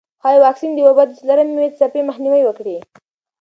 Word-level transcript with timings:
ښايي 0.21 0.37
واکسین 0.41 0.71
د 0.73 0.79
وبا 0.87 1.03
د 1.07 1.11
څلورمې 1.19 1.65
څپې 1.77 2.01
مخنیوی 2.09 2.41
وکړي. 2.45 2.77